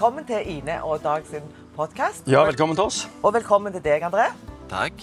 [0.00, 1.42] Velkommen til Ine og Dag sin
[1.76, 2.24] podkast.
[2.24, 3.10] Ja, velkommen til oss.
[3.20, 4.30] Og velkommen til deg, André.
[4.70, 5.02] Takk.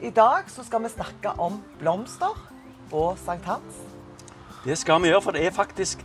[0.00, 2.32] I dag så skal vi snakke om blomster
[2.88, 3.82] og sankthans.
[4.64, 6.00] Det skal vi gjøre, for det er faktisk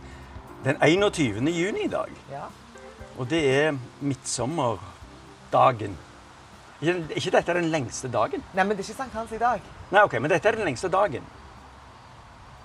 [0.66, 1.40] den 21.
[1.56, 2.12] juni i dag.
[2.30, 2.44] Ja.
[3.16, 5.96] Og det er midtsommerdagen.
[6.82, 8.44] Ikke, ikke dette er den lengste dagen?
[8.52, 9.60] Nei, men det er ikke sankthans i dag.
[9.88, 11.24] Nei, ok, men dette er den lengste dagen.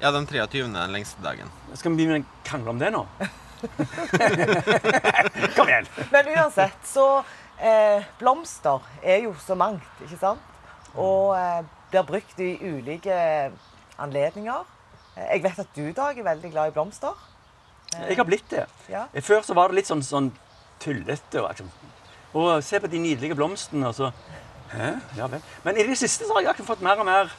[0.02, 0.68] Ja, den 23.
[0.68, 1.48] er den lengste dagen.
[1.73, 3.07] Skal vi begynne å krangle om det nå?
[5.55, 5.88] Kom igjen.
[6.12, 7.05] Men uansett, så
[7.62, 10.40] eh, Blomster er jo så mangt, ikke sant?
[10.95, 13.16] Og eh, blir brukt i ulike
[13.99, 14.66] anledninger.
[15.18, 17.16] Eh, Jeg vet at du, Dag, er veldig glad i blomster.
[18.08, 18.66] Jeg har blitt det.
[18.90, 19.08] Ja.
[19.22, 20.32] Før så var det litt sånn, sånn
[20.80, 21.41] tullete.
[21.41, 21.63] og.
[22.38, 24.12] Og se på de nydelige blomstene, og så
[24.70, 24.91] Hæ?
[25.18, 25.41] Ja vel.
[25.63, 27.32] Men i det siste så har jeg fått mer og mer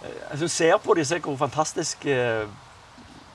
[0.00, 2.46] Jeg altså, Ser på de, ser hvor fantastisk eh,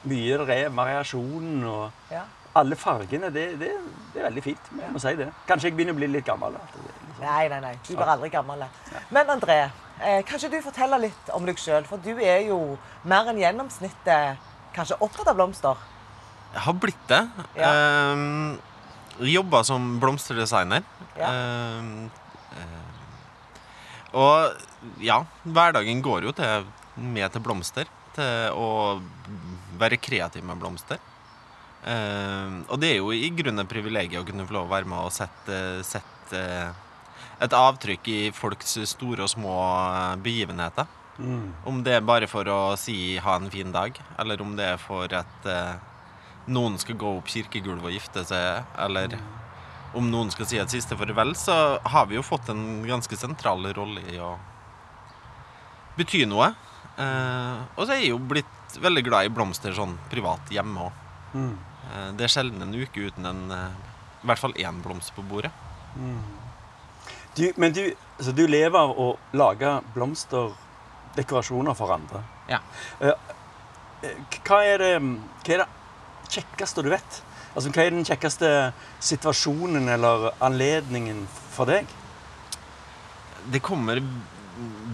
[0.03, 0.69] mye er.
[0.69, 2.23] Variasjon og Ja.
[2.55, 3.31] alle fargene.
[3.33, 3.71] Det, det,
[4.13, 4.69] det er veldig fint.
[4.79, 5.29] Jeg må si det.
[5.47, 6.53] Kanskje jeg begynner å bli litt gammel.
[6.53, 7.73] liksom- Nei, nei, nei.
[7.87, 8.63] Du blir aldri gammel.
[9.11, 9.69] Men André,
[10.01, 11.83] eh, kan ikke du fortelle litt om deg sjøl?
[11.85, 14.37] For du er jo mer enn gjennomsnittet
[14.73, 15.75] kanskje opptatt av blomster.
[16.53, 17.29] Jeg har blitt det.
[17.55, 17.73] Ja.
[17.73, 18.57] Eh,
[19.19, 20.81] Jobba som blomsterdesigner.
[21.17, 21.27] Ja.
[21.27, 22.09] Ehm,
[22.55, 24.55] eh, og
[25.03, 27.85] ja, hverdagen går jo til, med til blomster.
[28.15, 29.01] Til å
[29.79, 30.99] være kreativ med blomster.
[31.79, 34.89] Uh, og det er jo i grunnen et privilegium å kunne få lov å være
[34.91, 36.43] med og sette, sette
[37.39, 39.55] et avtrykk i folks store og små
[39.95, 40.87] eh, begivenheter.
[41.19, 41.51] Mm.
[41.67, 44.77] Om det er bare for å si 'ha en fin dag', eller om det er
[44.77, 45.75] for at uh,
[46.47, 49.17] noen skal gå opp kirkegulvet og gifte seg, eller
[49.93, 53.67] om noen skal si et siste farvel, så har vi jo fått en ganske sentral
[53.75, 54.37] rolle i å
[55.97, 56.53] bety noe.
[56.99, 60.91] Uh, og så er jeg jo blitt veldig glad i blomster sånn privat hjemme òg.
[61.33, 61.53] Mm.
[61.93, 63.69] Eh, det er sjelden en uke uten en, eh,
[64.23, 65.51] i hvert fall én blomst på bordet.
[67.35, 72.23] Du, men du, altså, du lever av å lage blomsterdekorasjoner for andre.
[72.49, 72.59] Ja.
[72.99, 73.13] Eh,
[74.47, 75.67] Hva er det, hva er det
[76.31, 77.17] kjekkeste du vet?
[77.55, 78.49] Altså, hva er den kjekkeste
[79.03, 81.89] situasjonen eller anledningen for deg?
[83.51, 83.99] Det kommer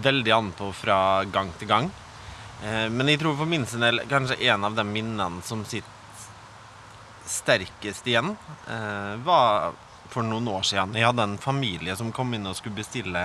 [0.02, 0.98] veldig an på fra
[1.30, 1.90] gang til gang.
[2.62, 5.92] Eh, Men jeg tror for min sin del kanskje en av de minnene som sitter
[7.26, 8.36] sterkest igjen,
[8.70, 9.72] eh, var
[10.08, 10.94] for noen år siden.
[10.94, 13.22] Jeg hadde en familie som kom inn og skulle bestille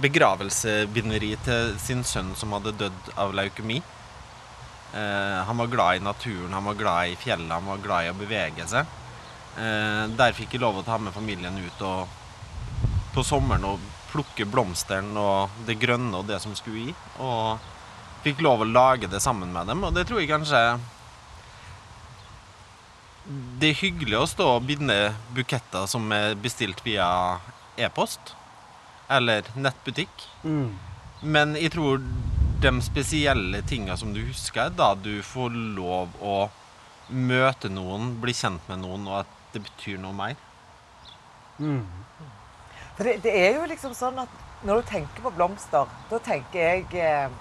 [0.00, 3.82] begravelsebinderi til sin sønn som hadde dødd av leukemi.
[4.94, 8.12] Eh, han var glad i naturen, han var glad i fjellet, han var glad i
[8.12, 8.86] å bevege seg.
[9.54, 12.08] Der fikk jeg lov å ta med familien ut og
[13.12, 13.80] på sommeren og
[14.12, 16.94] plukke blomsteren og det grønne og det som skulle i.
[17.22, 17.70] Og
[18.22, 19.82] fikk lov å lage det sammen med dem.
[19.86, 20.62] Og det tror jeg kanskje
[23.24, 27.08] Det er hyggelig å stå og binde buketter som er bestilt via
[27.78, 28.34] e-post
[29.12, 30.24] eller nettbutikk.
[30.42, 30.72] Mm.
[31.22, 32.00] Men jeg tror
[32.62, 36.36] de spesielle tinga som du husker, er da du får lov å
[37.12, 40.38] møte noen, bli kjent med noen, og at det betyr noe mer.
[41.58, 41.82] Mm.
[42.96, 46.60] For det, det er jo liksom sånn at når du tenker på blomster, da tenker
[46.60, 47.32] jeg eh,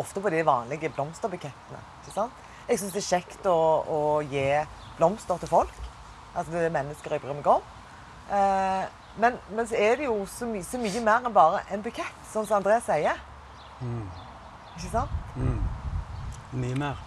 [0.00, 1.82] ofte på de vanlige blomsterbukettene.
[2.02, 2.42] ikke sant?
[2.68, 4.46] Jeg syns det er kjekt å, å gi
[4.98, 5.80] blomster til folk.
[6.34, 7.62] Altså det er mennesker jeg bryr meg om.
[8.34, 8.84] Eh,
[9.20, 12.16] men, men så er det jo så, my så mye mer enn bare en bukett,
[12.32, 13.20] sånn som André sier.
[14.74, 15.12] Ikke sant?
[16.54, 16.98] Mye mer.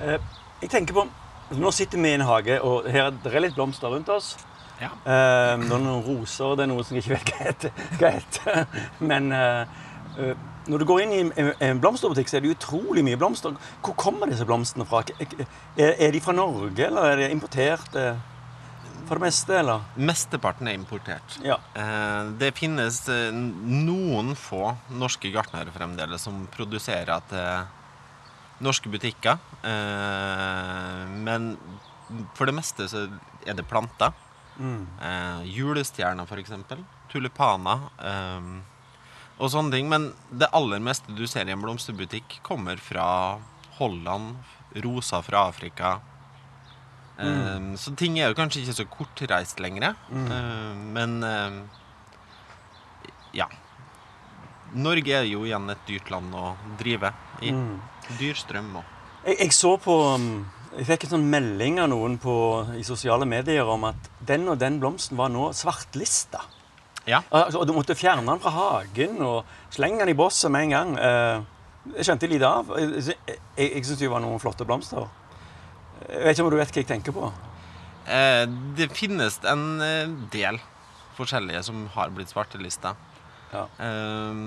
[0.00, 0.20] Eh,
[0.62, 1.08] jeg tenker på
[1.46, 4.32] Nå sitter vi i en hage, og her det er litt blomster rundt oss.
[4.80, 4.90] Ja.
[4.92, 7.88] Eh, det er noen roser, og det er noe som jeg ikke vet hva heter.
[8.00, 8.84] Hva heter.
[9.12, 9.80] Men eh,
[10.20, 11.20] eh, når du går inn i
[11.62, 13.54] en, blomsterbutikk, så er det utrolig mye blomster.
[13.86, 15.04] Hvor kommer disse blomstene fra?
[15.22, 18.18] Er, er de fra Norge, eller er de importert eh,
[19.06, 19.84] for det meste, eller?
[19.96, 21.38] Mesteparten er importert.
[21.46, 21.60] Ja.
[21.78, 22.98] Eh, Det finnes
[23.32, 29.38] noen få norske gartnere fremdeles som produserer til norske butikker.
[29.62, 31.54] Eh, Men
[32.34, 33.06] for det meste så
[33.46, 34.14] er det planter.
[34.58, 34.86] Mm.
[35.02, 36.52] Eh, julestjerner, f.eks.
[37.12, 37.86] Tulipaner.
[38.00, 38.50] Eh,
[39.36, 39.88] og sånne ting.
[39.92, 43.08] Men det aller meste du ser i en blomsterbutikk, kommer fra
[43.78, 44.36] Holland,
[44.84, 45.98] roser fra Afrika.
[47.18, 49.94] Eh, Så ting er jo kanskje ikke så kortreist lenger.
[50.12, 51.60] Eh, men eh,
[53.36, 53.48] ja.
[54.76, 57.52] Norge er jo igjen et dyrt land å drive i.
[57.54, 57.78] Mm.
[58.18, 58.84] Dyr strøm og
[59.26, 60.44] Jeg, jeg så på um,
[60.76, 62.34] Jeg fikk en sånn melding av noen på,
[62.76, 66.42] i sosiale medier om at den og den blomsten var nå svartlista.
[67.08, 67.22] Ja.
[67.30, 70.74] Altså, og du måtte fjerne den fra hagen og slenge den i bosset med en
[70.74, 70.92] gang.
[71.00, 71.46] Eh,
[71.96, 72.74] jeg skjønte lite av.
[72.82, 75.06] Jeg, jeg, jeg syns det var noen flotte blomster.
[76.10, 77.30] Jeg vet ikke om du vet hva jeg tenker på.
[78.06, 78.44] Eh,
[78.76, 80.60] det finnes en eh, del
[81.16, 82.92] forskjellige som har blitt svartelista.
[83.54, 83.64] Ja.
[83.80, 84.44] Eh,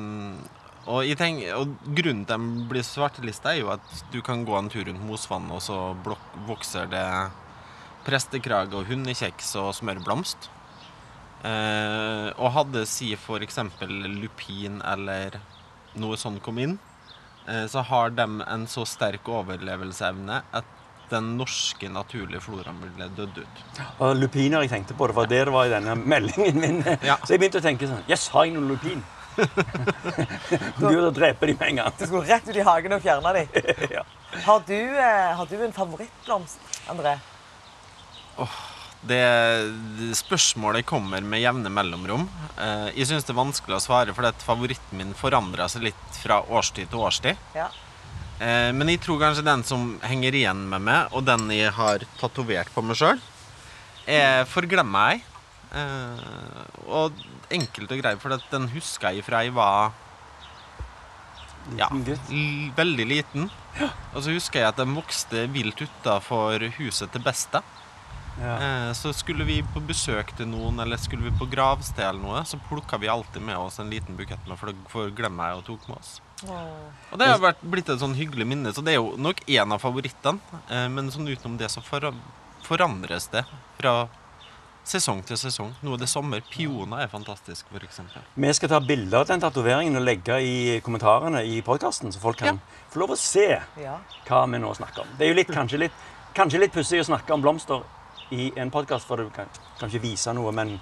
[0.89, 4.69] og, tenker, og grunnen til de blir svartelista, er jo at du kan gå en
[4.71, 7.05] tur rundt Mosvann, og så blok vokser det
[8.07, 10.49] prestekrage og hundekjeks og smørblomst.
[11.45, 15.39] Eh, og hadde si eksempel lupin eller
[15.99, 16.75] noe sånt kom inn,
[17.47, 20.75] eh, så har de en så sterk overlevelsesevne at
[21.09, 23.61] den norske naturlige floraen ble dødd ut.
[23.97, 26.83] Og lupiner jeg tenkte på, det var det det var i denne meldingen min.
[27.01, 27.17] Ja.
[27.23, 29.01] Så jeg begynte å tenke sånn Yes, har jeg noen lupin?
[30.79, 31.93] Gud, da dreper de med en gang.
[31.97, 33.61] Du skulle rett ut i hagen og fjerne dem.
[33.97, 34.03] ja.
[34.45, 36.59] Har du, eh, har du en favorittblomst,
[36.91, 37.17] André?
[39.01, 39.19] Det,
[39.99, 42.25] det spørsmålet kommer med jevne mellomrom.
[42.59, 46.19] Eh, jeg syns det er vanskelig å svare, for at favoritten min forandrer seg litt
[46.19, 47.39] fra årstid til årstid.
[47.55, 47.69] Ja.
[48.39, 52.03] Eh, men jeg tror kanskje den som henger igjen med meg, og den jeg har
[52.19, 53.19] tatovert på meg sjøl,
[54.09, 55.25] er 'Forglemmer jeg'.
[55.69, 56.21] Eh,
[56.89, 57.13] og
[57.53, 59.91] enkelt og greit, for at den husker jeg fra jeg var
[61.77, 61.89] ja,
[62.77, 63.49] veldig liten.
[64.13, 67.61] Og så husker jeg at den vokste vilt utafor huset til Besta.
[68.39, 68.55] Ja.
[68.63, 72.43] Eh, så skulle vi på besøk til noen, eller skulle vi på gravsted eller noe,
[72.47, 75.65] så plukka vi alltid med oss en liten bukett med, for det forglemmer jeg og
[75.67, 76.13] tok med oss.
[76.47, 76.69] Wow.
[77.11, 79.75] Og det har vært, blitt et sånn hyggelig minne, så det er jo nok en
[79.75, 80.61] av favorittene.
[80.69, 82.13] Eh, men sånn utenom det så for,
[82.63, 83.43] forandres det
[83.79, 83.95] fra
[84.89, 85.71] sesong til sesong.
[85.85, 86.41] Nå er det sommer.
[86.51, 88.01] Pioner er fantastisk, f.eks.
[88.35, 90.55] Vi skal ta bilde av den tatoveringen og legge i
[90.85, 95.11] kommentarene i podkasten, så folk kan få lov å se hva vi nå snakker om.
[95.17, 96.05] Det er jo litt, kanskje litt,
[96.37, 97.85] kanskje litt pussig å snakke om blomster
[98.33, 99.49] i en podkast, for du kan,
[99.79, 100.75] kan ikke vise noe, men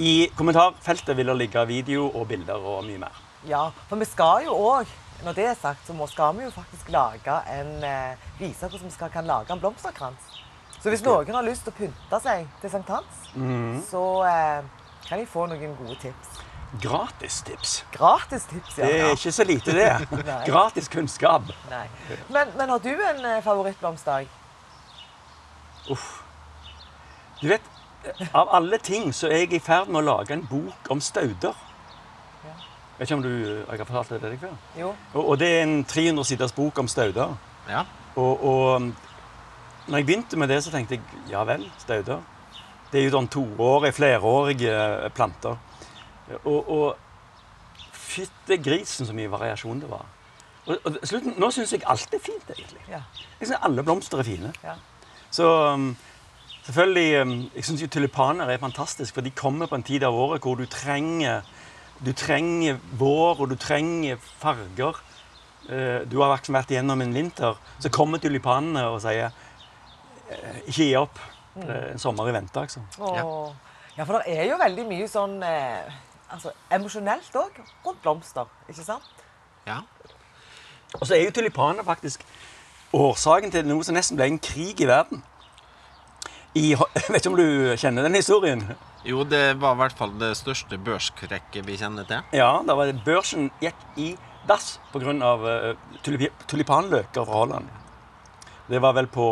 [0.00, 3.16] i kommentarfeltet vil det ligge video og bilder og mye mer.
[3.48, 3.66] ja.
[3.88, 4.88] For vi skal jo òg,
[5.24, 8.94] når det er sagt, så skal vi jo faktisk lage en eh, Vise hvordan vi
[8.94, 10.39] skal, kan lage en blomsterkrans.
[10.80, 13.24] Så hvis noen har lyst til å pynte seg til sankthans,
[13.90, 14.62] så eh,
[15.08, 16.38] kan de få noen gode tips.
[16.80, 17.84] Gratistips.
[17.92, 18.86] Gratistips, ja.
[18.86, 19.90] Det er ikke så lite, det.
[20.48, 21.50] Gratis kunnskap.
[21.70, 21.86] Nei.
[22.30, 24.30] Men, men har du en favorittblomstdag?
[25.90, 26.22] Uff.
[27.40, 27.66] Du vet,
[28.32, 31.56] av alle ting så er jeg i ferd med å lage en bok om stauder.
[32.46, 32.54] Ja.
[32.98, 34.56] Vet ikke om du jeg har fortalt det til deg før?
[34.78, 34.94] Jo.
[35.14, 37.34] Og, og det er en 300 siders bok om stauder.
[37.68, 37.84] Ja.
[38.14, 38.90] Og, og
[39.88, 42.20] når jeg begynte med det, så tenkte jeg ja vel, stauder.
[42.90, 45.58] Det er jo sånn toårige, flerårige eh, planter.
[46.44, 46.96] Og, og
[47.92, 50.06] fytte grisen så mye variasjon det var.
[50.66, 52.82] Og, og slutten, nå syns jeg alt er fint, egentlig.
[52.90, 53.02] Ja.
[53.40, 54.52] Jeg synes Alle blomster er fine.
[54.64, 54.76] ja.
[55.30, 55.96] Så um,
[56.66, 60.42] selvfølgelig um, Jeg syns tulipaner er fantastisk, for de kommer på en tid av året
[60.42, 61.46] hvor du trenger
[62.02, 64.96] Du trenger vår, og du trenger farger.
[65.68, 67.58] Eh, du har liksom vært igjennom en vinter.
[67.78, 69.34] Så kommer tulipanene og sier
[70.66, 71.18] Ikke gi opp.
[71.54, 72.80] Det er en sommer i vente, altså.
[73.02, 73.50] Åh.
[73.96, 75.90] ja, for det er jo veldig mye sånn eh,
[76.30, 79.26] altså, emosjonelt òg rundt blomster, ikke sant?
[79.66, 79.82] ja.
[80.98, 82.24] Og så er jo tulipaner faktisk
[82.96, 85.22] årsaken til noe som nesten ble en krig i verden.
[86.58, 88.64] I, jeg vet ikke om du kjenner den historien?
[89.06, 92.26] Jo, det var i hvert fall det største børskrekket vi kjenner til.
[92.36, 94.10] Ja, da var det børsen gikk i
[94.48, 95.14] dass pga.
[95.14, 97.68] Uh, tulip tulipanløker fra Holland.
[98.68, 99.26] Det var vel på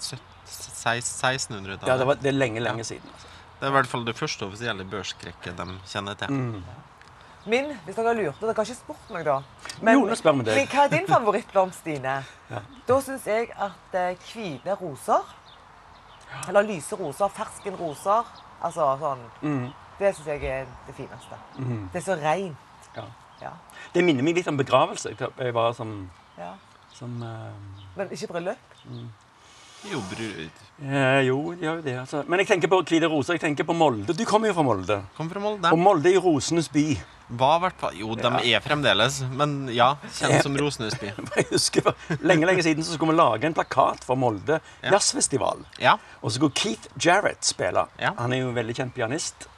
[0.00, 1.86] 1600-tallet.
[1.88, 3.08] Ja, det, var, det er lenge, lenge siden.
[3.12, 3.26] Altså.
[3.56, 6.28] Det er i hvert fall det første offisielle børskrekket de kjenner til.
[7.46, 9.36] Min, hvis dere lurte, dere har ikke spurt meg da.
[9.86, 10.56] Jo, nå spør vi deg.
[10.58, 12.14] Men hva er din favorittblomst, Stine?
[12.50, 12.60] Ja.
[12.88, 15.22] Da syns jeg at eh, hvite roser,
[16.48, 18.32] eller lyse roser, ferskenroser,
[18.66, 19.68] altså sånn, Mm.
[20.00, 21.38] det syns jeg er det fineste.
[21.92, 22.90] Det er så rent.
[22.96, 23.04] Ja.
[23.40, 23.52] Ja.
[23.94, 25.14] Det minner meg litt om begravelse.
[25.14, 26.54] Jeg var som, ja.
[26.96, 27.52] som uh,
[27.96, 28.76] Men ikke bryllup.
[29.84, 31.96] Jo, brud eh, Jo, de gjør jo det.
[32.00, 32.22] Altså.
[32.26, 33.36] Men jeg tenker på hvite roser.
[33.36, 34.14] Jeg tenker på Molde.
[34.16, 34.96] Du kommer jo fra Molde.
[35.18, 35.70] Kom fra Molde.
[35.72, 36.86] Og Molde er jo rosenes by.
[37.26, 41.08] Var hvert Jo, de er fremdeles, men ja, kjent som Rosenes by.
[41.40, 41.88] Jeg husker
[42.22, 44.92] Lenge lenge siden så skulle vi lage en plakat for Molde Ja.
[44.94, 45.64] jazzfestival.
[45.82, 45.96] Ja.
[46.22, 47.82] Og så skulle Keith Jarrett spille.
[47.98, 48.12] Ja.
[48.20, 49.48] Han er jo en veldig kjent pianist.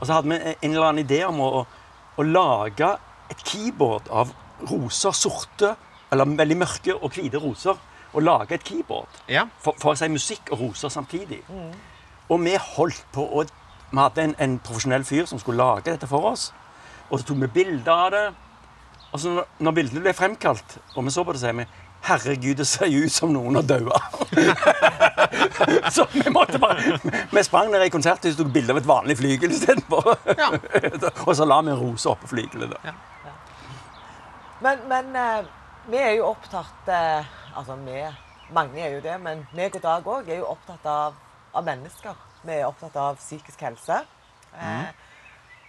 [0.00, 1.66] Og så hadde vi en eller annen idé om å, å,
[2.16, 2.88] å lage
[3.30, 4.32] et keyboard av
[4.70, 5.74] roser, sorte,
[6.10, 7.76] eller veldig mørke og hvite roser.
[8.12, 9.44] Og lage et keyboard ja.
[9.62, 11.40] for, for å si musikk og roser samtidig.
[12.30, 13.46] Og vi holdt på å
[13.90, 16.52] Vi hadde en, en profesjonell fyr som skulle lage dette for oss.
[17.10, 18.26] Og så tok vi bilder av det.
[19.10, 21.66] Og så når, når bildene ble fremkalt, og vi så på det, sier vi
[22.06, 23.98] Herregud, det ser jo ut som noen har daua.
[25.94, 29.18] så vi måtte bare Vi sprang ned i konserthuset og tok bilde av et vanlig
[29.18, 30.14] flygel istedenfor.
[30.38, 30.48] Ja.
[31.26, 32.72] og så la vi en rose oppå flygelet.
[32.72, 32.94] da.
[34.64, 35.50] Men, men eh,
[35.90, 37.98] vi er jo opptatt eh, Altså vi,
[38.54, 41.18] mange er jo det, men meg og Dag òg er jo opptatt av
[41.52, 42.18] av mennesker.
[42.42, 44.02] Vi er opptatt av psykisk helse.
[44.50, 44.86] Mm.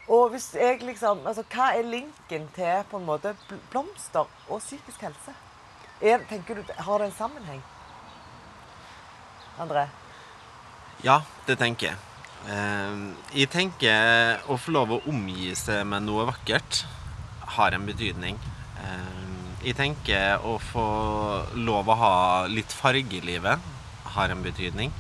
[0.10, 3.36] og hvis jeg liksom, altså, Hva er linken til på en måte
[3.70, 5.36] blomster og psykisk helse?
[6.02, 7.62] Er, tenker du, Har det en sammenheng?
[9.60, 9.86] André?
[11.04, 11.98] Ja, det tenker jeg.
[12.50, 13.04] Eh,
[13.38, 16.86] jeg tenker å få lov å omgi seg med noe vakkert
[17.58, 18.40] har en betydning.
[19.62, 20.88] Jeg tenker å få
[21.54, 22.16] lov å ha
[22.50, 23.62] litt farge i livet
[24.16, 24.92] har en betydning.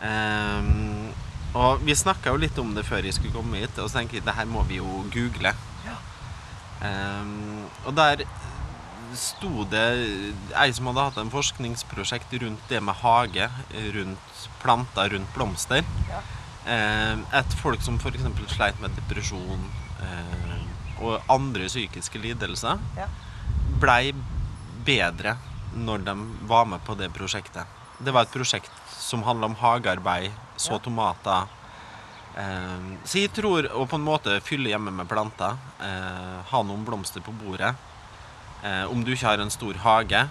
[0.00, 1.12] Um,
[1.56, 4.18] og vi snakka jo litt om det før jeg skulle komme hit, og så tenker
[4.18, 5.52] jeg det her må vi jo google.
[5.86, 5.96] Ja.
[6.84, 7.30] Eh,
[7.88, 8.26] og der
[9.16, 9.84] sto det
[10.60, 13.48] ei som hadde hatt en forskningsprosjekt rundt det med hage,
[13.94, 15.86] rundt planter, rundt blomster.
[16.10, 16.20] Ja.
[16.68, 18.26] Eh, et folk som f.eks.
[18.52, 19.68] sleit med depresjon
[20.96, 23.08] og andre psykiske lidelser, Ja.
[23.80, 24.14] Blei
[24.86, 25.36] bedre
[25.76, 26.14] når de
[26.48, 27.66] var med på det prosjektet.
[27.98, 31.48] Det var et prosjekt som handla om hagearbeid, så tomater.
[32.36, 36.84] Eh, så jeg tror å på en måte fylle hjemme med planter, eh, ha noen
[36.84, 37.74] blomster på bordet.
[38.62, 40.28] Eh, om du ikke har en stor hage,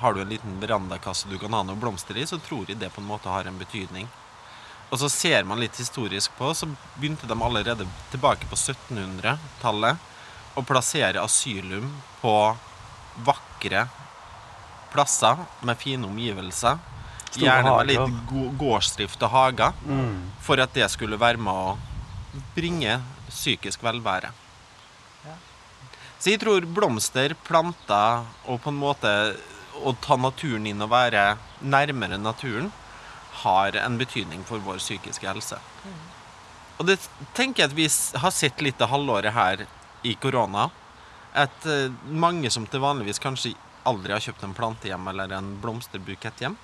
[0.00, 2.92] har du en liten verandakasse du kan ha noen blomster i, så tror jeg det
[2.94, 4.08] på en måte har en betydning.
[4.90, 9.96] Og så ser man litt historisk på, så begynte de allerede tilbake på 1700-tallet
[10.54, 11.88] å plassere asylum
[12.20, 12.34] på
[13.24, 13.86] vakre
[14.92, 16.78] plasser med fine omgivelser.
[17.30, 20.30] Stor Gjerne med litt gå- gårdsdrift og hager, Mm.
[20.40, 21.78] for at det skulle være med å
[22.54, 24.30] bringe psykisk velvære.
[25.24, 25.34] Ja.
[26.20, 29.36] Så jeg tror blomster, planter og på en måte
[29.84, 32.70] å ta naturen inn og være nærmere naturen
[33.42, 35.58] har en betydning for vår psykiske helse.
[36.78, 37.00] Og det
[37.34, 39.66] tenker jeg at vi har sett litt av halvåret her
[40.04, 40.70] i korona.
[41.34, 43.54] At eh, mange som til vanligvis kanskje
[43.88, 46.56] aldri har kjøpt en plante hjem eller en blomsterbukett hjem,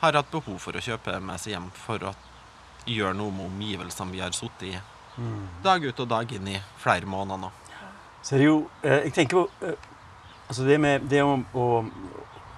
[0.00, 2.12] har hatt behov for å kjøpe med seg hjem for å
[2.86, 4.76] gjøre noe med omgivelsene vi har sittet i
[5.64, 7.50] dag ut og dag inn i flere måneder nå.
[8.22, 9.90] Så det er jo eh, Jeg tenker på eh,
[10.46, 11.66] Altså det med det å, å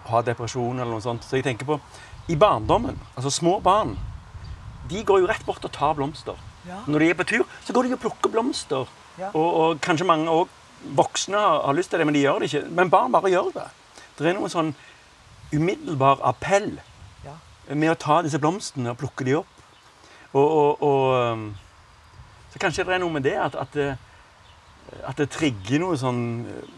[0.09, 1.25] ha depresjon eller noe sånt.
[1.25, 1.78] Så jeg tenker på
[2.28, 3.95] I barndommen, altså små barn,
[4.90, 6.37] de går jo rett bort og tar blomster.
[6.69, 6.83] Ja.
[6.85, 8.90] Når de er på tur, så går de og plukker blomster.
[9.17, 9.31] Ja.
[9.33, 10.58] Og, og kanskje mange også
[10.99, 12.64] voksne har, har lyst til det, men de gjør det ikke.
[12.70, 13.66] Men barn bare gjør det.
[14.18, 14.75] Det er noen sånn
[15.54, 16.78] umiddelbar appell
[17.25, 17.37] Ja.
[17.75, 19.54] med å ta disse blomstene og plukke de opp.
[20.32, 21.44] Og, og, og um,
[22.52, 23.97] Så kanskje det er noe med det at, at, det,
[25.04, 26.68] at det trigger noe sånn eh,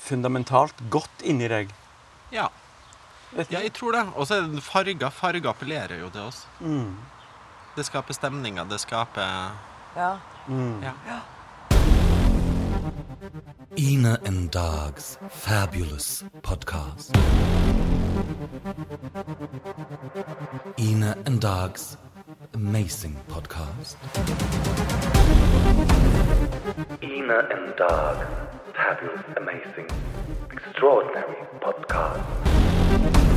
[0.00, 1.70] fundamentalt godt inni deg.
[2.34, 2.48] Ja,
[3.36, 4.04] ja jeg tror det.
[4.14, 5.10] Og så er det farger.
[5.14, 6.44] Farger appellerer jo til oss.
[6.62, 6.94] Mm.
[7.76, 8.64] Det skaper stemninger.
[8.70, 9.52] Det skaper
[9.96, 10.16] Ja.
[10.48, 10.82] Mm.
[10.82, 11.20] Ja.
[13.78, 17.14] Ina and Dog's fabulous podcast.
[20.78, 21.96] Ina and Dog's
[22.54, 23.96] amazing podcast.
[27.02, 28.26] Ina and Dog,
[28.74, 29.88] fabulous, amazing,
[30.52, 33.30] extraordinary podcast.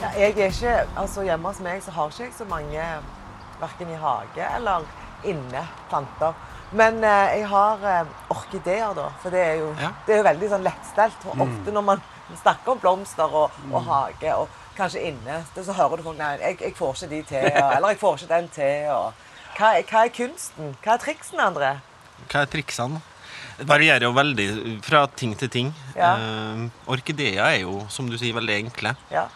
[0.00, 2.80] Ja, jeg er ikke, altså Hjemme hos meg så har ikke jeg så mange
[3.60, 4.86] verken i hage eller
[5.28, 6.34] inne planter.
[6.72, 9.08] Men eh, jeg har eh, orkideer, da.
[9.22, 9.90] For det er jo, Ja.
[10.06, 11.26] det er jo veldig sånn lettstelt.
[11.32, 12.02] Og ofte når man
[12.42, 14.48] snakker om blomster og, og hage, og
[14.78, 17.88] kanskje inne, så hører du folk nei, jeg, jeg får ikke de til, og, eller
[17.94, 18.90] jeg får ikke den til.
[18.94, 19.26] Og,
[19.58, 20.74] hva, hva er kunsten?
[20.84, 21.72] Hva er triksene, André?
[22.30, 23.02] Hva er triksene?
[23.60, 24.46] Det varierer jo veldig
[24.86, 25.74] fra ting til ting.
[25.98, 26.14] Ja.
[26.16, 28.94] Eh, orkideer er jo, som du sier, veldig enkle.
[29.12, 29.26] Ja.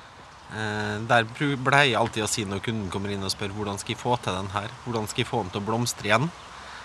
[0.55, 3.79] Eh, der blei pleier jeg alltid å si når kunden kommer inn og spør hvordan
[3.81, 6.29] skal jeg få til den her, hvordan skal jeg få den til å blomstre igjen,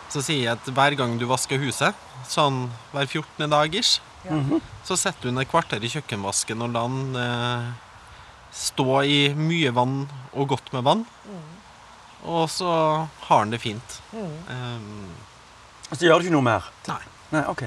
[0.10, 1.94] så sier jeg at hver gang du vasker huset,
[2.28, 3.50] sånn hver 14.
[3.50, 4.36] dag ish, Ja.
[4.84, 7.70] så setter du den et kvarter i kjøkkenvasken og la den eh,
[8.52, 10.02] stå i mye vann
[10.34, 11.06] og godt med vann.
[12.26, 12.68] Og så
[13.30, 14.02] har den det fint.
[14.14, 16.64] Eh, Så gjør du ikke noe mer?
[16.90, 17.00] nei.
[17.32, 17.64] Nei, ok.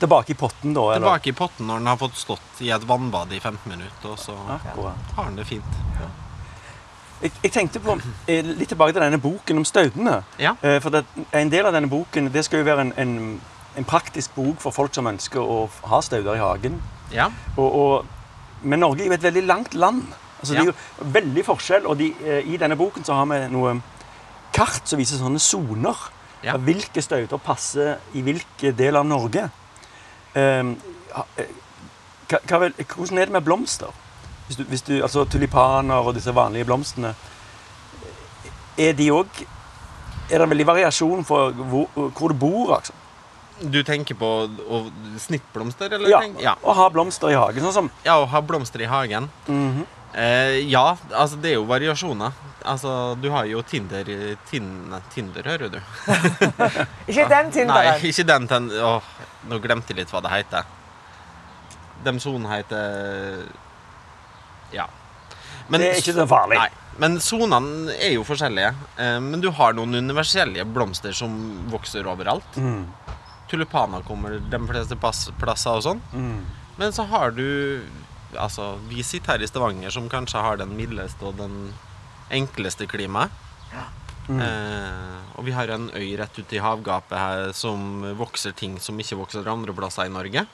[0.00, 0.80] Tilbake i potten, da?
[0.94, 1.02] Eller?
[1.04, 4.18] Tilbake i potten når den har fått stått i et vannbad i 15 minutter, og
[4.18, 5.14] så Akkurat.
[5.16, 5.80] har den det fint.
[7.20, 7.98] Jeg, jeg tenkte på,
[8.32, 10.22] eh, litt tilbake til denne boken om staudene.
[10.40, 10.54] Ja.
[10.64, 11.02] Eh, For det,
[11.36, 13.40] en del av denne boken det skal jo være en, en,
[13.76, 16.80] en praktisk bok for folk som ønsker å ha stauder i hagen.
[17.12, 17.28] Ja.
[17.58, 18.06] Og, og,
[18.62, 20.06] men Norge er jo et veldig langt land.
[20.40, 21.84] Altså, Det er jo veldig forskjell.
[21.92, 23.76] Og de, eh, i denne boken så har vi noe
[24.56, 26.08] kart som viser sånne soner.
[26.44, 26.56] Ja.
[26.56, 29.48] Hvilke støyter passer i hvilke deler av Norge.
[30.34, 30.76] Um,
[31.36, 31.50] eh,
[32.30, 33.92] hva, hva vel, hvordan er det med blomster?
[34.46, 37.12] Hvis du, hvis du, altså Tulipaner og disse vanlige blomstene.
[38.80, 39.42] Er de òg
[40.30, 42.76] Er det veldig variasjon for hvor, hvor du bor?
[42.76, 42.94] Altså?
[43.60, 44.28] Du tenker på
[45.20, 46.08] snittblomster, eller?
[46.08, 46.52] Ja, ja.
[46.62, 47.60] Å ha blomster i hagen.
[47.66, 49.28] Sånn som Ja, å ha blomster i hagen.
[49.50, 49.82] Mhm.
[50.14, 52.32] eh, ja, altså det er jo variasjoner.
[52.68, 54.04] Altså, du har jo Tinder
[54.50, 54.68] tin,
[55.14, 55.78] Tinder, hører du.
[57.10, 58.04] Ikke den Nei, Tinderen.
[58.04, 58.68] ikke den ten...
[58.70, 59.10] Åh,
[59.48, 60.68] nå glemte jeg litt hva det heter.
[62.04, 63.46] Dem sonen heter
[64.74, 64.86] Ja.
[65.70, 66.58] Men, Det er ikke så farlig.
[66.58, 66.68] Nei.
[67.00, 68.74] Men sonene er jo forskjellige.
[69.00, 71.32] Eh, men du har noen universelle blomster som
[71.72, 72.58] vokser overalt.
[72.60, 72.88] Mm.
[73.50, 76.02] Tulipaner kommer de fleste plasser og sånn.
[76.12, 76.40] Mm.
[76.80, 77.46] Men så har du
[78.38, 81.72] Altså, vi sitter her i Stavanger, som kanskje har den mildeste og den
[82.30, 83.30] enkleste klimaet.
[84.30, 84.40] Mm.
[84.44, 88.98] Eh, og vi har en øy rett ute i havgapet her som vokser ting som
[89.00, 90.44] ikke vokser andre plasser i Norge.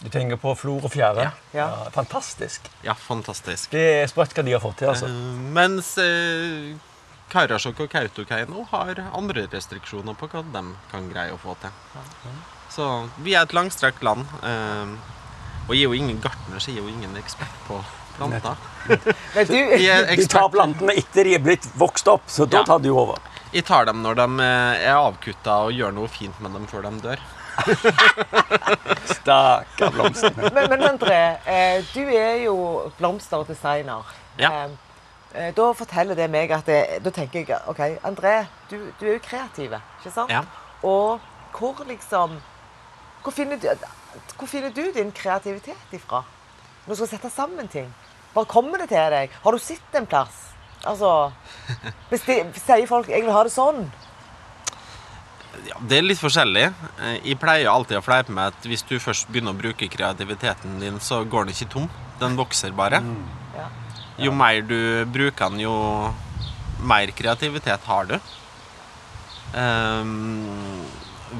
[0.00, 1.28] Du tenker på flor og fjære.
[1.54, 1.68] Ja.
[1.94, 2.66] fantastisk.
[2.84, 3.70] Ja, fantastisk.
[3.72, 4.90] Det er sprøtt hva de har fått til.
[4.90, 5.08] altså.
[5.08, 6.74] Eh, mens eh,
[7.32, 11.72] Karasjok og Kautokeino har andre restriksjoner på hva de kan greie å få til.
[12.74, 12.88] Så
[13.22, 14.26] vi er et langstrakt land.
[14.42, 14.96] Eh,
[15.64, 17.78] og jeg er jo ingen gartner, så jeg er jo ingen ekspert på
[18.16, 18.56] planter.
[19.34, 19.56] Men du,
[20.16, 22.64] De tar plantene etter de er blitt vokst opp, så da Ja.
[22.64, 23.18] tar de over.
[23.54, 26.82] Jeg tar dem når de eh, er avkutta og gjør noe fint med dem før
[26.88, 27.20] de dør.
[29.14, 30.50] Stakkar blomstene.
[30.54, 32.56] men, men André, eh, du er jo
[32.98, 34.02] blomsterdesigner.
[34.38, 34.50] Ja.
[34.50, 34.80] designer
[35.34, 39.16] Ja da forteller det meg at det, Da tenker jeg OK, André, du, du er
[39.16, 40.30] jo kreativ, ikke sant?
[40.30, 40.44] Ja.
[40.86, 41.20] Og
[41.54, 42.36] hvor liksom
[43.24, 43.66] hvor finner, du,
[44.38, 46.20] hvor finner du din kreativitet ifra?
[46.84, 47.88] Når du skal sette sammen ting.
[48.34, 49.30] Bare kommer det til deg?
[49.44, 50.40] Har du sett en plass?
[50.84, 51.32] Altså
[52.10, 53.86] hvis de, Sier folk 'jeg vil ha det sånn'?
[55.64, 56.64] Ja, det er litt forskjellig.
[57.00, 60.80] Eh, Jeg pleier alltid å fleipe med at hvis du først begynner å bruke kreativiteten
[60.80, 61.88] din, så går den ikke tom.
[62.20, 63.00] Den vokser bare.
[63.56, 63.68] Ja.
[64.18, 66.12] Jo mer du bruker den, jo
[66.80, 68.18] mer kreativitet har du.
[69.54, 70.84] Um,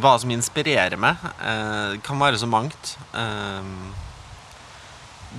[0.00, 2.96] hva som inspirerer meg, uh, kan være så mangt.
[3.14, 3.92] Ehm,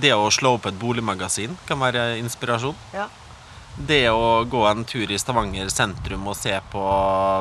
[0.00, 2.76] det å slå opp et boligmagasin kan være inspirasjon.
[2.94, 3.08] Ja.
[3.76, 6.84] Det å gå en tur i Stavanger sentrum og se på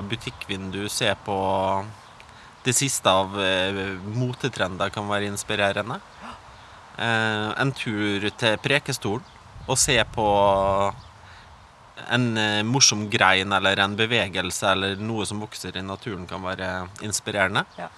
[0.09, 1.37] butikkvindu, se på
[2.65, 5.99] det siste av eh, motetrender kan være inspirerende.
[6.97, 9.33] Eh, en tur til Prekestolen
[9.65, 10.25] og se på
[12.11, 16.71] en eh, morsom grein eller en bevegelse eller noe som vokser i naturen kan være
[17.05, 17.65] inspirerende.
[17.79, 17.89] Ja.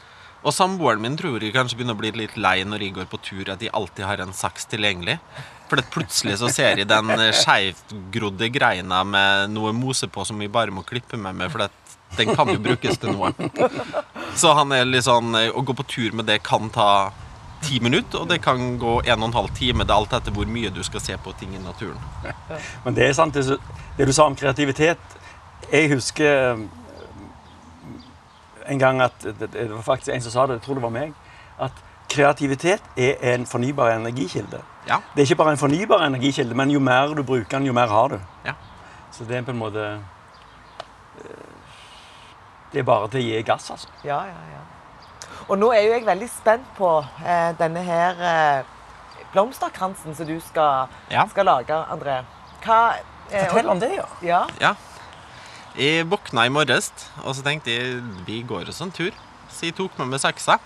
[0.46, 3.20] Og samboeren min tror jeg kanskje begynner å bli litt lei når jeg går på
[3.26, 5.18] tur, at jeg alltid har en saks tilgjengelig.
[5.68, 10.54] For plutselig så ser jeg den eh, skeivgrodde greina med noe mose på som jeg
[10.54, 13.34] bare må klippe meg med, for at den kan jo brukes til noe.
[14.40, 17.12] Så han er litt sånn eh, Å gå på tur med det kan ta
[17.66, 19.84] ti minutter, og det kan gå en og en halv time.
[19.84, 22.00] Det er alt etter hvor mye du skal se på ting i naturen.
[22.86, 23.58] Men det er sant, det,
[23.98, 25.18] du sa om kreativitet.
[25.72, 26.62] Jeg husker
[28.68, 31.14] en gang at det, var faktisk en som sa det, jeg tror det var meg,
[31.60, 34.62] at kreativitet er en fornybar energikilde.
[34.88, 35.02] Ja.
[35.16, 37.88] Det er ikke bare en fornybar energikilde, men jo mer du bruker den, jo mer
[37.88, 38.20] har du.
[38.46, 38.54] Ja.
[39.12, 39.84] Så det er på en måte
[41.18, 41.44] eh,
[42.74, 43.88] Det er bare til å gi gass, altså.
[44.04, 44.64] Ja, ja, ja.
[45.48, 46.90] Og nå er jo jeg veldig spent på
[47.26, 48.66] eh, denne her eh,
[49.32, 51.24] blomsterkransen som du skal, Ja.
[51.30, 52.22] skal lage, André.
[52.66, 52.82] Hva
[53.32, 54.46] eh, Fortell om det, ja.
[54.62, 54.74] Ja.
[55.78, 56.90] Jeg våkna i morges,
[57.22, 59.14] og så tenkte jeg vi går oss en tur.
[59.54, 60.58] Så jeg tok med meg seksa.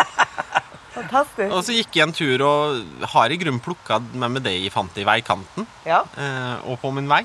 [0.94, 1.50] Fantastisk.
[1.54, 4.72] Og så gikk jeg en tur og har i grunnen plukka med meg det jeg
[4.74, 5.66] fant i veikanten.
[5.86, 6.02] Ja.
[6.18, 7.22] eh, og på min vei.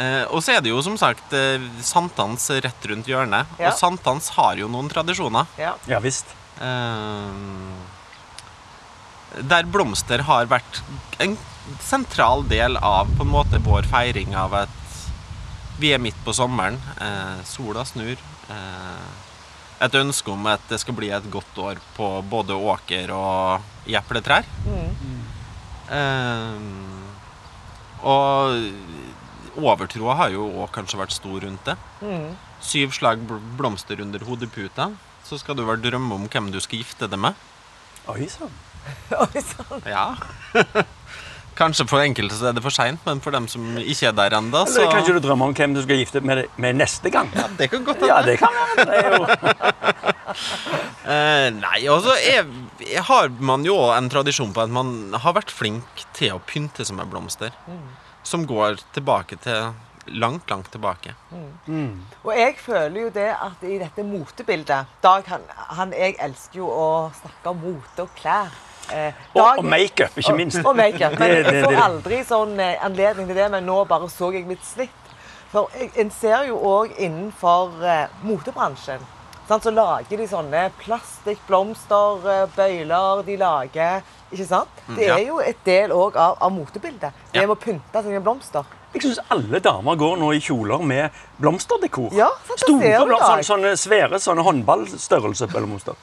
[0.00, 3.50] Eh, og så er det jo som sagt eh, sankthans rett rundt hjørnet.
[3.60, 3.72] Ja.
[3.72, 5.48] Og sankthans har jo noen tradisjoner.
[5.60, 5.74] ja.
[5.90, 6.32] Ja visst.
[9.42, 10.82] Der blomster har vært
[11.24, 11.38] en
[11.82, 14.81] sentral del av på en måte vår feiring av at
[15.82, 16.76] vi er midt på sommeren.
[17.02, 18.16] Eh, sola snur.
[18.48, 19.06] Eh,
[19.82, 23.96] et ønske om at det skal bli et godt år på både åker og i
[23.98, 24.46] epletrær.
[25.90, 26.58] Eh,
[28.02, 31.76] og overtroa har jo òg kanskje vært stor rundt det.
[32.02, 32.30] Mm.
[32.62, 34.90] Syv slag bl- blomster under hodeputa.
[35.26, 37.34] Så skal du vel drømme om hvem du skal gifte deg med.
[38.10, 38.54] Oi sann.
[39.18, 39.82] Oi sann.
[39.86, 40.06] Ja.
[41.62, 44.34] Kanskje for enkelte så er det for seint, men for dem som ikke er der
[44.38, 47.30] ennå, så Eller kanskje du drømmer om hvem du skal gifte med, med neste gang?
[47.38, 48.10] ja, Det kan godt hende.
[48.10, 48.50] Ja, det kan
[48.88, 49.22] er jo
[51.02, 52.14] Eh, nei, altså
[53.08, 57.00] har man jo en tradisjon på at man har vært flink til å pynte som
[57.02, 57.50] en blomster.
[58.24, 59.72] Som går tilbake til
[60.06, 61.14] langt, langt tilbake.
[62.22, 65.46] Og jeg føler jo det at i dette motebildet Dag, han,
[65.78, 68.54] han, Jeg elsker jo å snakke om mote og klær.
[68.90, 70.64] Eh, Og, Dag- og makeup, ikke minst.
[70.64, 71.18] Og makeup.
[71.18, 74.64] Men jeg får aldri sånn eh, anledning til det, men nå bare så jeg mitt
[74.66, 74.90] snitt.
[75.52, 75.68] For
[76.00, 79.00] en ser jo òg innenfor eh, motebransjen
[79.48, 79.64] Sant?
[79.66, 84.02] Så lager de sånne plastikkblomster, eh, bøyler de lager.
[84.32, 84.68] Ikke sant?
[84.96, 87.12] Det er jo et del òg av, av motebildet.
[87.32, 87.46] Det Ja.
[87.46, 88.64] med å pynte med blomster.
[88.94, 92.12] Jeg syns alle damer går nå i kjoler med blomsterdekor.
[92.12, 95.94] Ja, sant, Store sånne, sånne svære sånne håndballstørrelse blomster.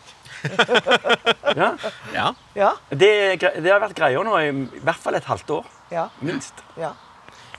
[1.60, 1.70] ja,
[2.14, 2.28] Ja.
[2.56, 5.70] Ja, det, det har vært greia nå i, i hvert fall et halvt år.
[5.94, 6.64] ja, Minst.
[6.80, 6.94] ja.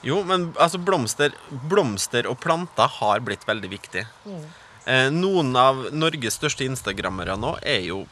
[0.03, 1.35] Jo, men altså blomster,
[1.69, 4.07] blomster og planter har blitt veldig viktig.
[4.89, 8.07] Eh, noen av Norges største instagrammere nå er jo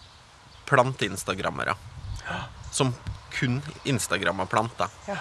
[0.69, 1.75] planteinstagrammere.
[2.71, 2.93] Som
[3.33, 4.93] kun instagrammer planter.
[5.09, 5.17] Ja.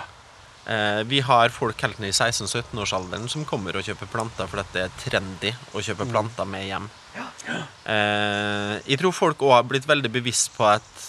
[0.67, 4.81] Eh, vi har folk helt ned i 16-17-årsalderen som kommer og kjøper planter fordi det
[4.89, 6.89] er trendy å kjøpe planter med hjem.
[7.47, 11.07] Eh, jeg tror folk òg har blitt veldig bevisst på at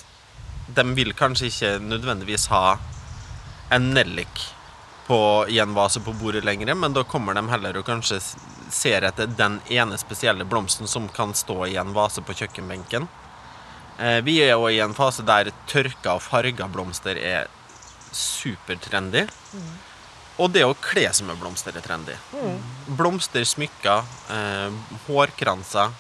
[0.77, 2.79] de vil kanskje ikke nødvendigvis ha
[3.75, 4.45] en nellik
[5.09, 8.21] på, i en vase på bordet lenger, men da kommer de heller og kanskje
[8.73, 13.09] ser etter den ene spesielle blomsten som kan stå i en vase på kjøkkenbenken.
[13.99, 17.49] Eh, vi er jo i en fase der tørka og farga blomster er
[18.13, 19.27] supertrendy.
[20.39, 22.15] Og det å kle seg med blomster er trendy.
[22.99, 24.71] Blomster, smykker, eh,
[25.09, 25.91] hårkranser.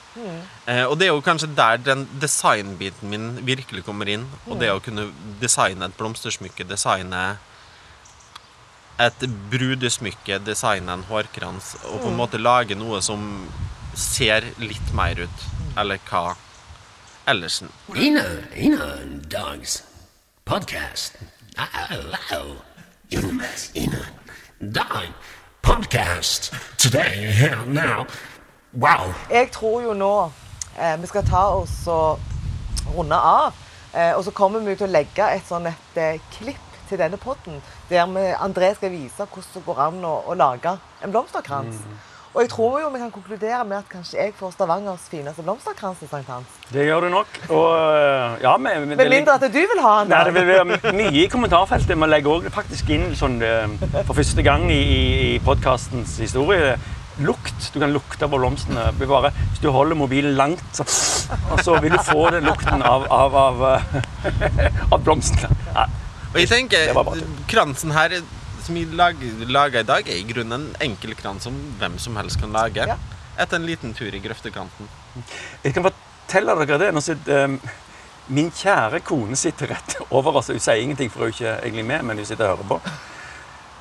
[0.66, 4.28] Eh, og det er jo kanskje der den designbiten min virkelig kommer inn.
[4.46, 5.08] Og det å kunne
[5.40, 7.38] designe et blomstersmykke, designe
[8.98, 13.48] et brudesmykke, designe en hårkrans, og på en måte lage noe som
[13.94, 15.46] ser litt mer ut.
[15.78, 16.36] Eller hva
[17.26, 17.62] ellers
[17.94, 18.24] Ina,
[18.56, 18.94] Ina
[19.28, 19.82] Dogs
[20.44, 21.18] podcast.
[24.60, 25.06] Hello.
[25.62, 26.50] Podcast.
[26.78, 28.06] Today, here, now.
[28.72, 29.14] Wow.
[29.30, 30.32] Jeg tror jo nå
[30.74, 32.18] eh, vi skal ta oss og
[32.96, 33.54] runde av.
[33.94, 37.20] Eh, og så kommer vi til å legge et sånn et eh, klipp til denne
[37.22, 41.78] potten der vi, André skal vise hvordan det går an å, å lage en blomsterkrans.
[42.34, 45.98] Og jeg tror jo vi kan konkludere med at kanskje jeg får Stavangers fineste blomsterkrans
[45.98, 46.58] til Sankt Hans.
[46.72, 47.40] Det gjør du nok.
[47.48, 50.12] Og øh, ja, men, men, Med mindre at du vil ha den.
[50.12, 51.96] Nei, det vil være mye i kommentarfeltet.
[51.96, 55.02] Vi legger også faktisk inn sånn, øh, for første gang i, i,
[55.34, 56.76] i podkastens historie
[57.24, 57.70] lukt.
[57.74, 58.90] Du kan lukte på blomstene.
[59.00, 60.84] Bare, hvis du holder mobilen langt, så,
[61.50, 64.44] og så vil du få den lukten av, av, av, øh,
[64.92, 65.56] av blomstene.
[65.72, 65.88] Ja.
[66.28, 66.92] Og jeg tenker,
[67.48, 68.20] kransen her
[68.68, 72.40] som vi lager, i dag, er i grunnen en enkel kran som hvem som helst
[72.40, 72.84] kan lage.
[72.84, 72.98] Ja.
[73.40, 74.88] Etter en liten tur i grøftekanten.
[75.64, 76.88] Jeg kan fortelle dere det.
[76.92, 77.58] Nå sitter, um,
[78.34, 80.50] min kjære kone sitter rett over oss.
[80.52, 82.80] Hun sier ingenting, for hun er ikke egentlig med, men hun sitter og hører på.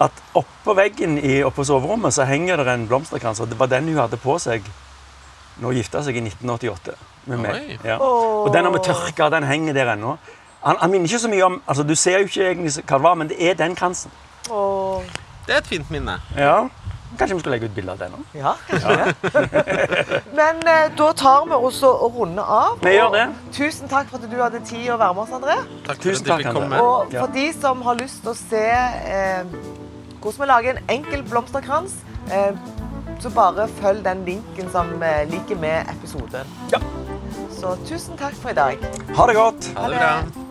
[0.07, 3.41] At oppå veggen i, oppe på soverommet så henger det en blomsterkrans.
[3.43, 4.67] Og det var den hun hadde på seg
[5.57, 6.95] når hun gifta seg i 1988
[7.33, 7.73] med meg.
[7.83, 7.97] Ja.
[7.99, 10.15] Og den har vi tørka, den henger der ennå.
[10.61, 13.03] Han, han minner ikke så mye om altså Du ser jo ikke egentlig hva det
[13.03, 14.13] var, men det er den kransen.
[14.49, 15.01] Åh,
[15.47, 16.19] Det er et fint minne.
[16.35, 16.67] Ja.
[17.17, 18.17] Kanskje vi skal legge ut bilde av det nå?
[18.35, 20.21] ja, kanskje det.
[20.35, 22.73] Men eh, da tar vi oss og runde runder av.
[22.83, 23.27] Vi gjør Og det.
[23.55, 25.55] Tusen takk for at du hadde tid å være med oss, André.
[25.87, 26.59] Takk Tusen for at takk, du fikk André.
[26.59, 26.81] komme.
[26.83, 27.21] Og Ja.
[27.25, 29.43] for de som har lyst til å se eh,
[30.21, 31.95] hvordan vi lager en enkel blomsterkrans,
[32.31, 32.51] eh,
[33.23, 36.45] så bare følg den linken som eh, ligger med episoden.
[36.71, 36.79] Ja.
[37.57, 38.77] Så tusen takk for i dag.
[39.15, 39.71] Ha det godt.
[39.79, 40.43] Ha det bra.